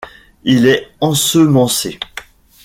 [0.45, 1.99] Il est ensemencé.